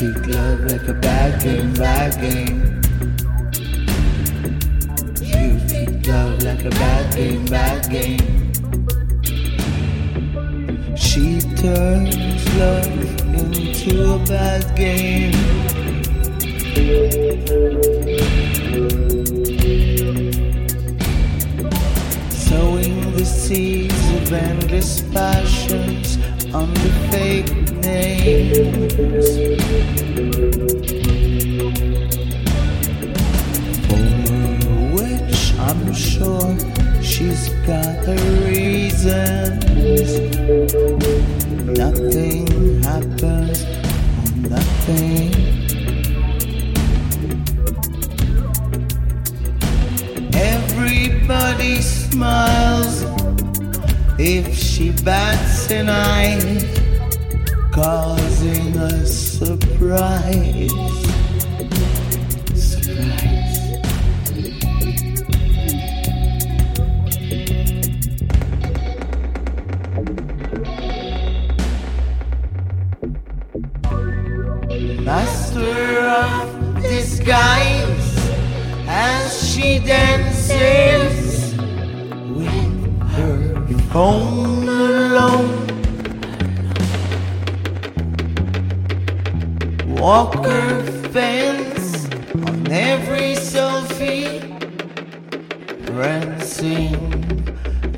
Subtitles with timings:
[0.00, 2.80] treat love like a bad game, bad game.
[5.20, 8.54] You treat love like a bad game, bad game.
[10.96, 12.86] She turns love
[13.34, 15.34] into a bad game.
[22.30, 26.19] Sowing the seeds of endless passions
[26.54, 28.92] under fake names.
[33.86, 34.02] For
[34.96, 36.56] which I'm sure
[37.02, 40.10] she's got her reasons.
[41.78, 43.64] Nothing happens
[44.18, 45.30] on nothing.
[50.34, 52.49] Everybody smiles
[54.22, 56.38] if she bats an eye,
[57.72, 60.70] causing a surprise.
[62.54, 63.50] Surprise.
[75.02, 78.30] Master of disguise
[78.86, 80.89] as she dances
[83.92, 85.66] phone alone.
[89.96, 92.06] Walker fence
[92.46, 94.38] on every selfie,
[95.86, 97.00] prancing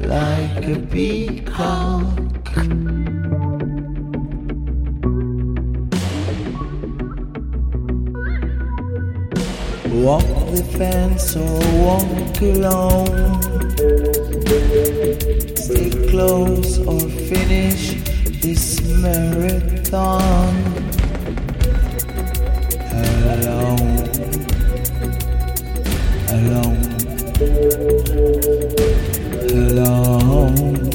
[0.00, 2.31] like a peacock.
[9.92, 13.42] Walk the fence or walk alone.
[15.54, 16.98] Stay close or
[17.28, 17.94] finish
[18.40, 20.54] this marathon
[23.32, 23.98] alone.
[26.30, 26.82] Alone.
[29.50, 30.91] Alone.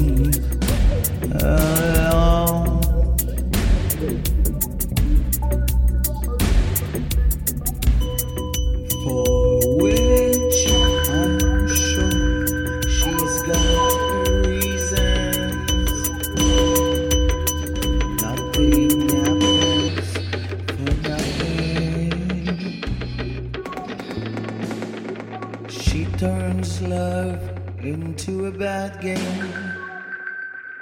[25.97, 27.41] She turns love
[27.81, 29.51] into a bad game,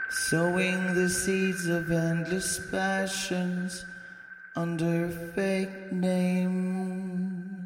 [0.10, 3.86] sowing the seeds of endless passions
[4.58, 7.46] under fake name.